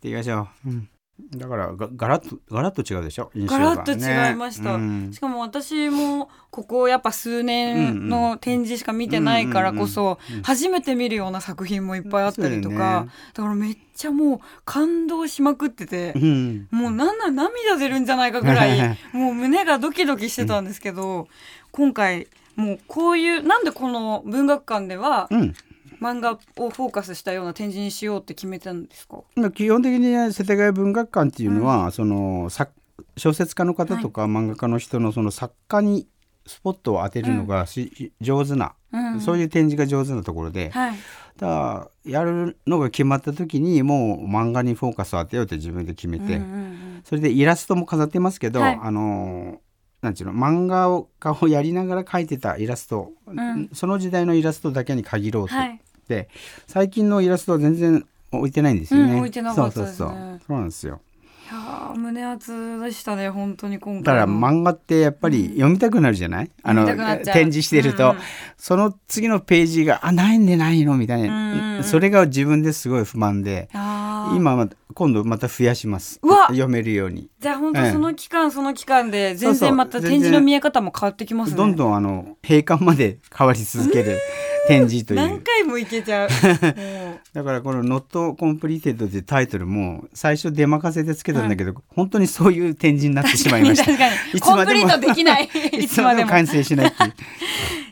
[0.00, 0.70] ていきましょう。
[0.70, 0.88] うん
[1.36, 3.30] だからがガラッとガラッと違うでしょ？
[3.36, 3.58] 印象が。
[3.60, 5.12] ガラッと違いました、ね。
[5.12, 13.02] しかも私もここやっぱ数年の展示しか見てないからこそ初めて見るような作品もいっぱいあったりとか。
[13.02, 13.10] ね。
[13.32, 18.98] だからめっちゃもう感動しまくっててうんもうなんなら涙出るんじゃないかぐらい。
[19.12, 21.28] もう胸がドキドキしてたんですけど
[21.70, 25.54] 今回もうこういうなんでこの文学館ではうん
[26.00, 29.18] 漫画をフォーカスしたような展示にしようって決めたんですか？
[29.36, 32.72] まあ基本的にね世田谷文学館っていうのは、その作
[33.16, 36.06] 小説家の方とか漫画家の人のその作家に
[36.46, 40.96] スポットを当てるのがし、上手な、うんそういう展示が上手なところで、はい。
[41.36, 47.02] だからやるのが決まった時にもう漫画にフォーカスを当てようって自分で決めて、うんうんうん。
[47.04, 48.78] それでイラストも飾ってますけど、はい。
[48.80, 49.60] あの
[50.00, 51.08] なんていうの漫画を
[51.42, 53.68] をやりながら描いてたイラスト、ん。
[53.72, 56.28] その時代のイラストだけに限ろうと、はいで
[56.66, 59.12] 最近のイラストは全然置いてないんですよね。
[59.12, 59.96] うん置いてなかったですね。
[59.96, 60.40] そうそうそう。
[60.46, 61.00] そうなんですよ。
[61.44, 67.34] いやー胸熱でしたね本当に今回だからも漫画ってやっぱり読みたくなるじゃない、あの読みたくなっちゃう。
[67.34, 68.16] 展示してると、うん。
[68.16, 68.22] うん
[68.56, 71.84] その次のページがあないんでないのみたいな、うんうんうん。
[71.84, 73.68] それが自分ですごい不満で。
[73.72, 76.18] 今ま今度また増やします。
[76.22, 76.46] うわ！
[76.46, 77.28] 読めるように。
[77.40, 81.58] じゃあ本当ええその期間その期間で全然また展示の見え方も変わってきますね。
[81.58, 84.18] どんどんあの閉館まで変わり続ける
[84.66, 86.28] 展示とい何う回もいけちゃう。
[86.28, 93.84] も だからこの「Not Completed」ってタイトルも最初出任せでつけたんだけど、本当にそういう展示になってしまういました。
[93.86, 94.14] 確かに。
[94.34, 95.48] いつコンプまでもリートできない。
[95.72, 96.30] い いつまでもつまでも。
[96.30, 97.12] 完成しないっていう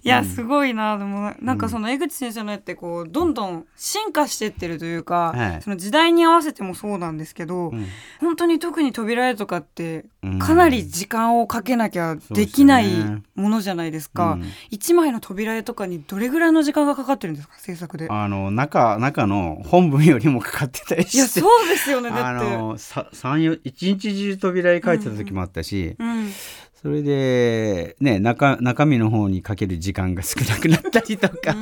[0.04, 5.62] いやすごいなでもなんかその江口先生の絵ってこうどんどん進化してってるというか、はい。
[5.62, 7.86] その時代に合わせてもそうなんですけど、ん。
[8.20, 10.38] 本当に特に扉絵とかってうん。
[10.38, 12.86] かなり時間をかけなきゃできない
[13.34, 14.32] ものじゃないですか。
[14.32, 14.44] うん。
[14.70, 17.54] 一、枚の扉絵とかにどれぐらいの時間がかかってるんですか？
[17.58, 18.08] 制作で。
[18.10, 26.30] あの中中の本文よりもかかってたりいやしてそうですよねだあって、のさ三四一日中扉絵描いてた時もあったし、うん、
[26.82, 31.52] それでね中中身の方にかける時間が少なくなったりとか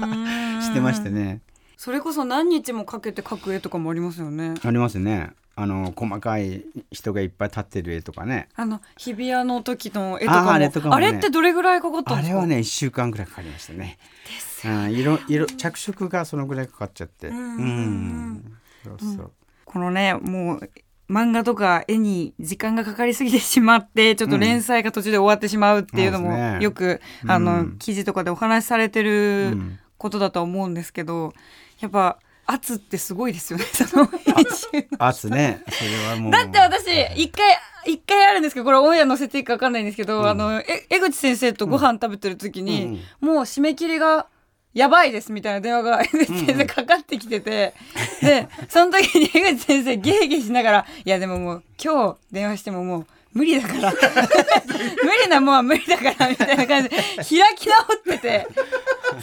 [0.63, 1.43] してましたね。
[1.77, 5.31] それこそ何日もかけて描く絵とかもありますよねありますね。
[5.57, 8.49] あの細かい人がいっぱい立ってる絵とかね。
[8.55, 12.39] あの日比谷の時の絵とかもあれとかもねあれってどれぐらいかかったんですか？
[12.39, 13.99] あれはね1週間ぐらいかかりましたね。
[14.27, 17.29] ですうん、色色着色がそのぐらいかかっちゃって。
[17.29, 19.33] うんうんそうそう。
[19.67, 20.71] このねもう
[21.11, 27.79] 漫画とか絵に時間がかかりすぎてしまってちょっと連載が途中で終わってしまうっていうのもよく、あのうん。
[27.79, 29.79] 記事とかでお話しされてるうん。
[29.99, 31.35] ことだと思うんですけど
[31.79, 35.63] やっぱ圧ってすごいですよね その編集圧ね。
[35.69, 36.33] それはもう。
[36.33, 40.27] だって私一回一回あるんですけどこれオンエア載せていいか分かんないんですけど、うん。
[40.27, 44.27] あのえ江口先生とご飯食べてる時に、もう締め切りが
[44.73, 47.75] やばいですみたいな電話が江 口先生かかってきてて、
[48.23, 53.93] でその時に江口先生ゲーゲーしながら「いやでももう今日電話してももう無理だから。
[55.03, 56.89] 無理なもんは無理だから」みたいな感じ。
[56.89, 58.47] で開き直ってて。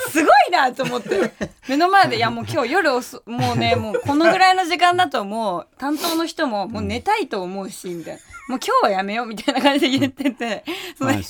[0.10, 1.32] すごいなと思って。
[1.68, 8.20] 目の前でいやもう今日夜遅もうねもうこのぐらいの時間だともう担当の人ももう寝たいと思うしみたいな。
[8.48, 10.64] もう今日はやめようみたいな感じで言ってて、
[10.98, 11.26] その江口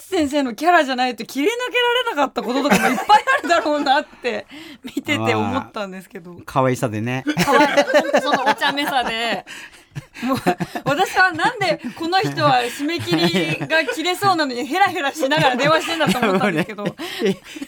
[0.00, 3.06] 先生のキャラじゃないと切り抜けられなかったこととかもいっぱい
[3.38, 4.46] あるだろうなって
[4.84, 6.36] 見てて思ったんですけど。
[6.44, 7.24] 可愛さでね。
[7.42, 8.20] 可愛い。
[8.20, 9.46] そのお茶目さで。
[10.24, 10.38] もう
[10.84, 16.94] 私はなんでこの人は締め切りが切れそうなのにヘラヘラしながら電話してんだと思ったんですけど、ね、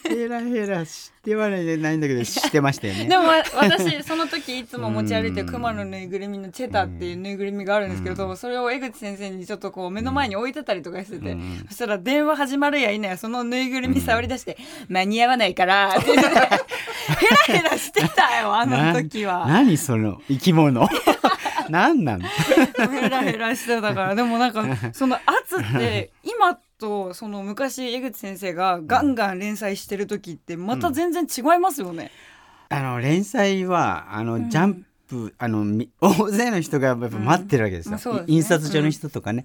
[0.04, 3.06] ヘラヘラしてはないんだけどしてましたよね。
[3.06, 3.24] でも
[3.56, 11.36] 私その時いつも持ち歩いてる熊のぬいぐるみのチェタっていうぬいぐるみがあるんですけど、それを江口先生にちょっとこう目の前に置いてたりとかしてて、
[11.68, 14.58] そしたら電話始まるやいなやそのぬいぐるみ触り出して
[14.88, 16.26] 「間に合わないから」ってヘラ
[17.46, 19.46] ヘラしてたよあの時は。
[19.48, 20.86] 何その生き物
[21.68, 22.24] 何なの
[22.90, 24.14] ヘラヘラしてたから。
[24.14, 32.10] でもなんか その圧って今とその昔江口先生がガンガン連載してる時ってまた全然違いますよね。
[32.70, 35.64] うん、あの連載はあの、うん、ジャンプあの
[36.00, 39.44] 大勢の人がやっぱ待ってるわけですよ、うんね、印刷所の人とかね。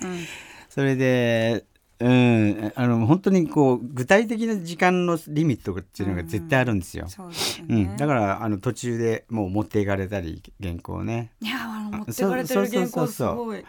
[0.70, 1.66] それで
[2.02, 7.08] うん、あの本当にこう具体的な時間のリミットっていうのが絶対あるんですよ。
[7.20, 11.32] うん、ねうん、だからあの途中でもう持っていかれたり原稿ね。
[11.42, 13.66] いやあの持っていかれてる原稿すごい。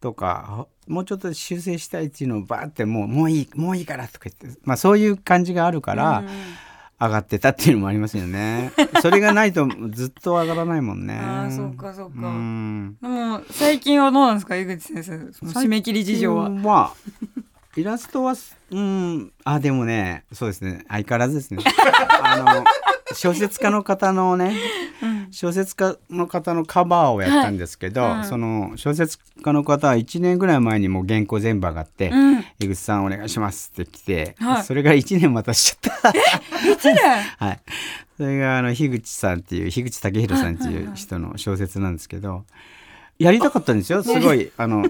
[0.00, 6.20] とかもうちょっと修正したいっていうのをバーってもうもういいもういいからとか言ってまあそういう感じがあるから。
[6.20, 6.28] うん
[7.00, 8.72] 上がってたっていうのもありますよね。
[9.00, 11.14] それがないとずっと上がらないもんね。
[11.14, 12.26] ああ、そうかそうか。
[12.26, 15.12] うん、でも最近はどうなんですか、江口先生。
[15.46, 16.50] 締め切り事情は。
[16.50, 17.40] まあ
[17.76, 18.34] イラストは
[18.70, 20.84] うんあでもねそうですね。
[20.88, 21.62] 相変わらずですね。
[22.22, 22.64] あの
[23.14, 24.54] 小説家の方のね、
[25.02, 28.18] うん、小説家の方のカバーをやったんですけど、はい。
[28.18, 32.06] うん、その小説家の方は1年ぐらい前にもう原稿全部上がって
[32.60, 36.12] 「江、うん、口さんお願いします」って来て、はい、それが1年待たしちゃった。
[36.68, 36.96] え1年？
[37.38, 37.60] はい。
[38.16, 42.44] それがあの樋口さんっていう樋口武弘さんっていう人の小説なんですけど、
[43.18, 44.02] やりたかったんですよ。
[44.02, 44.84] すごいあの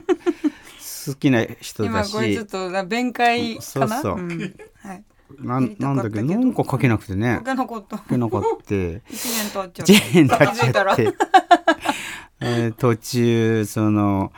[1.08, 2.10] 好きな人だし。
[2.10, 3.62] 今これちょっと弁解かな？
[3.62, 5.04] そうそう、うん、はい。
[5.40, 6.20] なんなんだけ？
[6.20, 7.36] どなんか書けなくてね。
[7.38, 11.14] 書けなかった書けなかった1年経っちゃって1年経っちゃって。
[12.40, 14.32] えー、途中その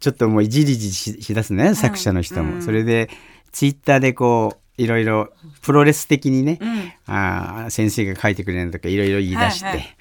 [0.00, 3.08] ちょっともういじりじししだすね、作者の人も、うん、それで
[3.52, 9.96] ツイッターでこういろいろプロレス的にね、うん、あ先生が書いてくれるとかいろいろ言い出して、はいはい、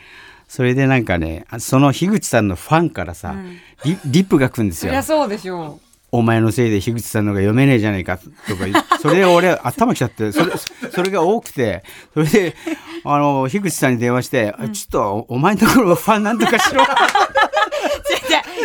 [0.48, 4.92] それでなんかねその樋口さんのファンからさ、うん、リリップが来るんですよ。
[4.92, 5.87] いやそうでしょう
[6.18, 8.24] お前のせいで樋口さんのが読めねえじゃないかと
[8.56, 8.66] か、
[9.00, 10.52] それで俺頭きちゃって、それ、
[10.92, 11.84] それが多くて、
[12.16, 12.56] それで、
[13.04, 16.84] あの、樋口さんに電話して、うん、ちょっとお前のところファンなんとかしろ。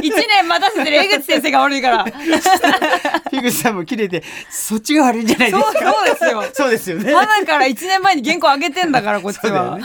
[0.02, 2.04] 一年待たせてる江口先生が悪いから。
[3.30, 5.92] 樋口さんも切れて、そっちが悪いんじゃないですか。
[5.92, 6.44] そうですよ。
[6.54, 7.12] そうですよね。
[7.12, 9.78] 花から一年前に原稿上げてんだから、こっちは。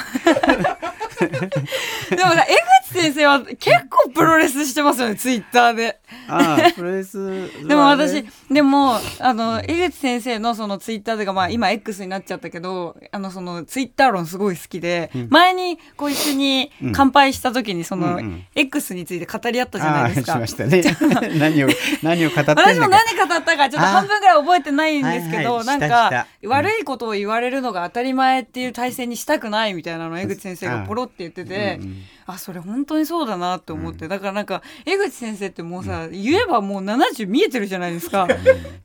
[1.19, 2.55] でもさ、江
[2.91, 5.99] 口先生は結構プロレスしてますよね、ツイッターで。
[6.27, 20.33] ああ、プロレス、でも私、でも、あの、江口先生のそのツイッターでが、まあ今 X になっちゃったけど、あの、そのツイッター論すごい好きで、うん、前にこう一緒に乾杯した時に、その、うん、X について語り合ったじゃないですか。
[20.33, 20.81] しましたね。
[21.37, 21.67] 何を、
[22.01, 31.79] 何を語って私も何語ったか、ちょっと半分ぐらい覚えてないんですけど、はいはい、なんか、悪いことを言われるのが当たり前っていう体制にしたくないみたいなのを江口先生がポロって言ってて、
[32.25, 38.27] あそれ本当にそうだなって思って、うん、だからなんか江口先生ってもうさ、うん、言えばもう70見えてるじゃないですか、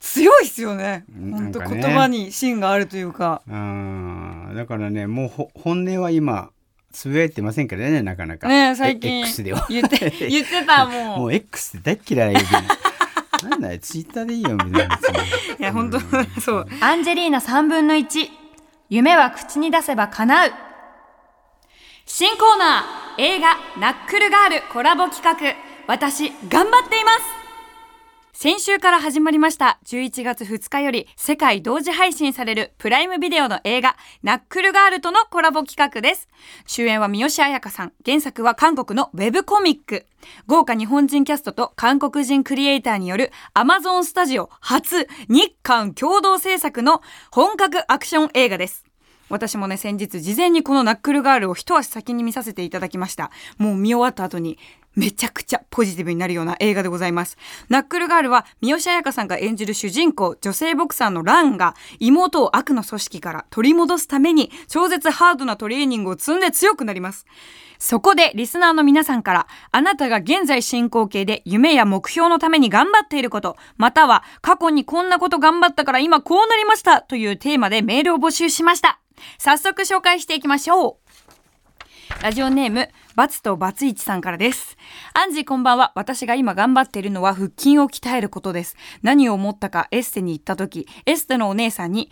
[0.01, 1.05] 強いっすよね。
[1.31, 3.42] 本当、ね、言葉に芯があるというか。
[3.48, 4.53] うん。
[4.55, 6.51] だからねもう本音は今
[6.92, 8.48] つぶやいてませんからねなかなか。
[8.48, 9.20] ね最近。
[9.20, 9.66] X では。
[9.68, 11.18] 言って言ってたもう。
[11.20, 12.35] もう X って大嫌い
[13.48, 13.78] なんだよ。
[13.78, 14.98] ツイッターでいいよみたいな
[15.59, 16.00] いや本当
[16.40, 16.66] そう。
[16.81, 18.28] アンジェリーナ3分の1
[18.88, 20.52] 夢は口に出せば叶う。
[22.07, 23.22] 新コーナー。
[23.22, 25.37] 映画ナックルガールコラボ企画。
[25.87, 27.41] 私頑張っています
[28.42, 36.28] 先週から始まりました11月2日より世界同時配信されるプライムビデオの映画ナックルガールとのコラボ企画です。
[36.66, 37.92] 主演は三好彩香さん。
[38.05, 40.07] 原作は韓国のウェブコミック。
[40.48, 47.00] 豪華日本人キャストと韓国人クリエイターによるアマゾンスタジオ初日韓共同制作の
[47.31, 48.85] 本格アクション映画です。
[49.28, 53.31] 私もね、先日事前にこのナックルガールを一足先に見させていただきました。
[53.57, 54.59] もう見終わった後に、
[54.94, 57.37] めちゃくちゃポジティブになるような映画でございます。
[57.68, 67.26] ナックルガールは三好彩香さんが演じる主人公、女性ボクサーのランが妹を悪の組織から取り戻すために超絶ハードなトレーニングを積んで強くなります。
[67.78, 79.00] そこでリスナーの皆さんから、あなたが現在進行形で夢や目標のために頑張っていること、または過去にこんなこと頑張ったから今こうなりましたというテーマでメールを募集しました。
[79.38, 81.01] 早速紹介していきましょう。
[82.20, 84.77] ラジオネーム、バツとバツイチさんからです。
[85.14, 85.92] アンジーこんばんは。
[85.94, 88.77] 私が今頑張っているのは腹筋を鍛えることです。
[89.03, 92.11] 何を思ったかエステに行った時、エステのお姉さんに、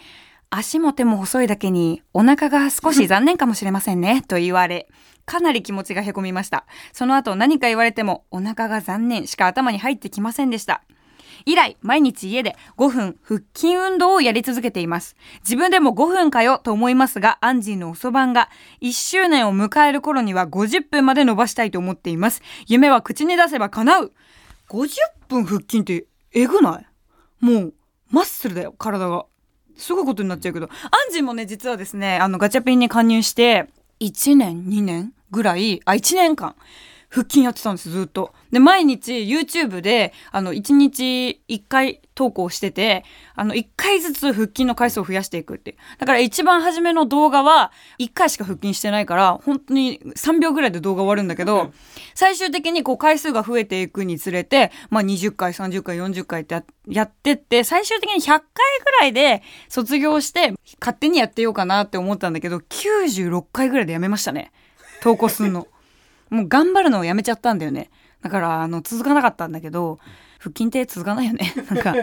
[0.48, 4.88] 足も手も細いだけにお腹が少し残念かもしれませんね、と言われ、
[5.26, 6.66] かなり気持ちがへこみました。
[6.92, 10.82] その後何か言われてもお腹が残念しか頭に入ってきませんでした。
[11.44, 15.16] 以来、毎日家で5分腹筋運動をやり続けています。
[15.40, 18.48] 自分でも5分かよと思いますが、アンジーの遅番が
[18.80, 22.42] 1周年を迎える頃には50分まで伸ばしたいと思っています。
[22.66, 24.12] 夢は口に出せば叶う
[24.68, 24.88] !50
[25.28, 26.86] 分腹筋ってえぐない？
[27.44, 27.74] もう、
[28.10, 29.26] マッスルだよ、体が。
[29.76, 33.66] すごいことになっちゃうけど、アンジーもね、実はですね、あの、ガチャピンに加入して、
[34.00, 36.54] 1年、2年ぐらい、あ、1年間、
[37.10, 38.32] 腹筋やってたんです、ずっと。
[38.52, 45.76] で、毎日 YouTube で、あの、1日1回投稿してて、あの、1回ずつ腹筋の回数を増やしていくって。
[45.98, 51.72] だから一番初めの動画は、1回しか腹筋してないから、本当に3秒ぐらいで動画終わるんだけど、
[52.14, 58.40] 最終的にこう回数が増えていくにつれて、まあ20回、30回、40回ってややってって、最終的に100回
[58.84, 64.52] ぐらいで卒業して、勝手にやってようかなって思ったんだけど、96回ぐらいでやめましたね。
[65.02, 65.66] 投稿すんの。
[66.30, 67.90] もう頑張るのをやめちゃったんだよね。
[68.22, 69.98] だから、あの、続かなかったんだけど、
[70.38, 71.52] 腹筋って続かないよね。
[71.70, 71.94] なんか、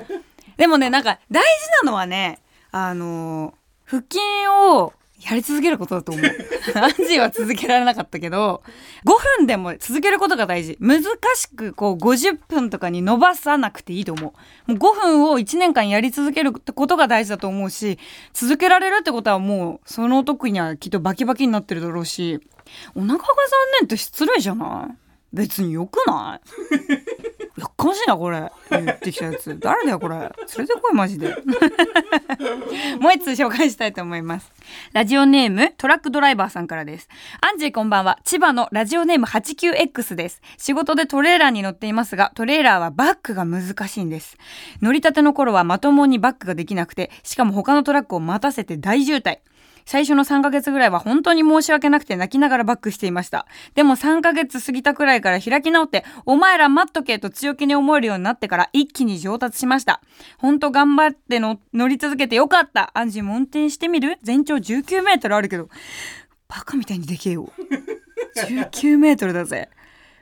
[0.57, 2.39] でもね、なんか、大事なのはね、
[2.71, 3.53] あの、
[3.85, 4.19] 腹筋
[4.71, 6.25] をやり続けることだと思う。
[6.77, 8.61] アンジは続けられなかったけど、
[9.05, 10.77] 5分でも続けることが大事。
[10.79, 11.01] 難
[11.35, 14.33] しく、こう、50分とかに伸ばさなくていいと思
[14.67, 14.71] う。
[14.71, 17.97] もう5分を1年間やり続けるってことが大事だと思うし、
[18.33, 22.39] 続けられるってことはもう、その時にはきっとバキバキになってるだろうし、
[22.93, 23.25] お腹が残
[23.81, 25.06] 念って失礼じゃない？
[25.33, 26.47] 別によくない？
[27.59, 28.51] やっかましいなこれ。
[28.69, 29.57] 言ってきたやつ。
[29.59, 30.15] 誰だよこれ。
[30.15, 31.35] 連れてこいマジで。
[33.01, 34.51] もう一つ紹介したいと思います。
[34.93, 37.09] ラジオネームトラックドライバーさんからです。
[37.41, 38.19] アンジーこんばんは。
[38.23, 40.41] 千葉のラジオネーム 89X です。
[40.57, 44.37] 仕事でトレーラーに乗っていますがトレーラーはバックが難しいんです。
[44.81, 49.39] 乗りたての頃はまともにバックができなくてしかも他のトラックを待たせて大渋滞。
[49.87, 53.47] 最初の3ヶ月ぐらいは本当に申し訳なくて泣きながらバックしていました。
[53.73, 60.01] でも3ヶ月過ぎたくらいから開き直って、お前ら待っとけと強気に思えるようになってから一気に上達しました。
[60.37, 62.91] 本当頑張っての乗り続けてよかった。
[62.95, 64.17] アンジーも運転してみる？
[64.23, 65.69] 全長19メートルあるけど、
[66.49, 67.49] バカみたいにでけえよ。
[68.35, 69.69] 19メートルだぜ。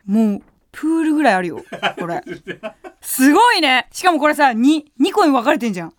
[0.05, 1.65] もう、プールぐらいあるよ。
[1.97, 2.23] これ。
[3.01, 3.87] すごいね。
[3.91, 5.93] しかもこれさ、2、2個に分かれてんじゃん。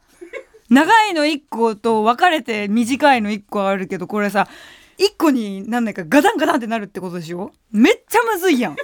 [0.70, 4.48] 長いの1個と分かれて短いの1個あるけどこれさ
[4.98, 7.52] 1個になんないかガタンガタンってなるってことでしょ？
[7.70, 8.76] めっちゃむずいやん。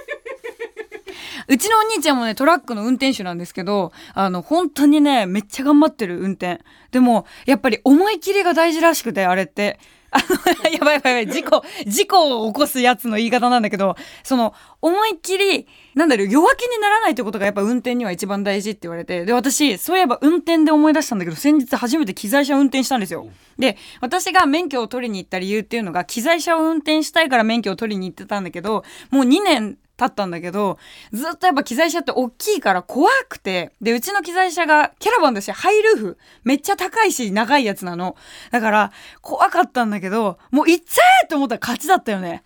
[1.49, 6.61] うちのお兄ちゃんもねトラックの運転手なんですけどあの本当にねめっちゃ頑張ってる運転。
[6.91, 9.79] でもやっぱり思い切りが大事らしくてあれって。
[10.15, 10.29] あの
[10.71, 15.65] やばいやばいやばい事故事故を起こすやつの言い方なんだけどその思いっきり
[15.95, 19.25] なんだろう弱気にならないってことがやっぱ運転には一番大事って言われて。
[19.25, 23.27] で私そういえば運転で思い出したんだけど先日初めて機材車を運転したんですよ。
[23.59, 30.79] で私が免許を取りに行った理由っていうのが機材車を運転したいから免許を取りに行ってたんだけどもう2年経ったんだけど
[31.11, 33.71] ずっとやっぱ機材車って大きいから怖くて。
[33.79, 36.17] でうちの機材車がキャラバンだしハイルーフ。
[36.43, 38.15] めっちゃ高いし長いやつなの。
[38.49, 42.43] だから怖かったんだけどもう行っちゃえと思ったら勝ちだったよね。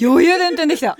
[0.00, 0.96] 余裕で運転できた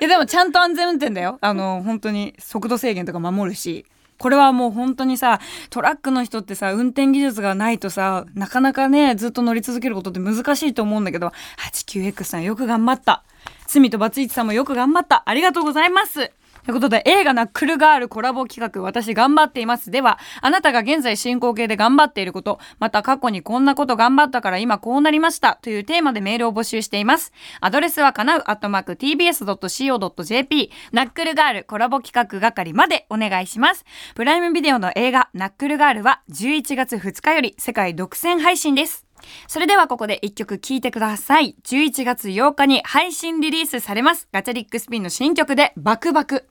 [0.00, 1.38] いやでもちゃんと安全運転だよ。
[1.40, 3.84] あの本当に速度制限とか守るし。
[4.18, 11.30] これはもう本当にさトラックの人ってさ運転技術がないとさなかなかねずっと乗り続けることって難しいと思うんだけど
[11.72, 13.22] 89X さんよく頑張った。
[13.68, 15.22] 罪とバツイチさんもよく頑張った。
[15.24, 16.32] ありがとうございます。
[16.68, 39.06] ということで映画ナックルガールコラボ企画私頑張っていますではあなたが現在進行形で頑張っていることまた過去にこんなこと頑張ったから今こうなりましたというテーマでメールを募集していますアドレスはかなうアットマーク tbs.co.jp ナックルガールコラボ企画係までお願いしますプライムビデオの映画ナックルガールは11月2日より世界独占配信です
[39.46, 41.56] それではここで一曲聴いてください。
[41.64, 44.28] 11月8日に配信リリースされます。
[44.32, 46.48] ガチャリックスピンの新曲でバクバク。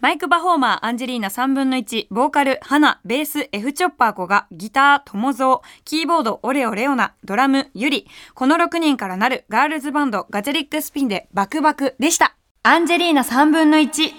[0.00, 12.34] マイクパフォーマーアンジェリーナ3分の1、ボーカル、ハナ、ベース、F チョッパー子が、ギター、友蔵、キーボード、オレオレオナ、ドラム、ユリ、この6人からなるガールズバンド、ガチェリックスピンでバクバクでした。
[12.62, 14.10] アンジェリーナ3分の1、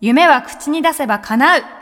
[0.00, 1.77] 夢は口に出せば叶う。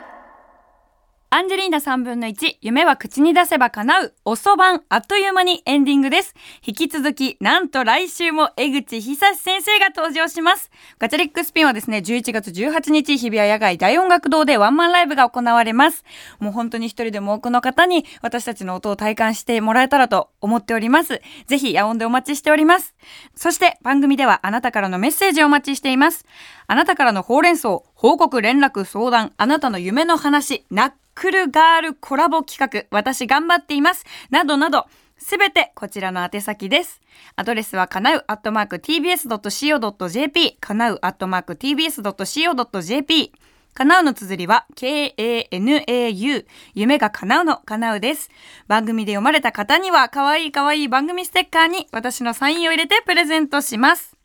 [1.29, 6.33] アンジェリーナ3分の1、夢は口に出せば叶う、おそばん、あっという間にエンディングです。
[6.65, 10.71] 引き続き、なんと来週も江口久志先生が登場します。
[10.99, 16.05] ガチャリックスピンはですね、11月18日、日比谷野外大音楽堂でワンマンライブが行われます。
[16.39, 21.21] もう本当に一人でも多くの方に私たちの音を体感してもらえたらと思っております。
[21.45, 22.95] ぜひ、野音でお待ちしております。
[23.35, 26.25] そして、番組ではあなたからのメッセージをお待ちしています。
[26.67, 34.05] あなたからのほうれん草、報告、連絡、相談、あなたの夢の話、ナックルガールコラボ企画、私頑張っています。
[34.29, 34.85] などなど、
[35.17, 37.01] すべてこちらの宛先です。
[37.35, 43.33] アドレスはかなうアットマーク tbs.co.jp、かなうアットマーク tbs.co.jp、
[43.73, 48.29] かなうの綴りは k-a-n-a-u、夢が叶うのかなうです。
[48.67, 54.16] 番組で読まれた方には、かわいいかわいい番組ステッカーに私のサインを入れてプレゼントします。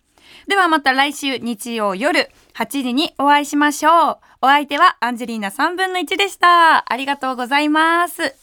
[0.46, 4.18] ではまた来週日曜夜8時にお会いしましょう。
[4.42, 6.92] お相手はアンジェリーナ3分の1でした。
[6.92, 8.41] ありがとうございます。